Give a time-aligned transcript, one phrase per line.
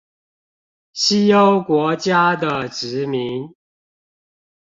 [0.93, 3.53] 西歐國家的殖民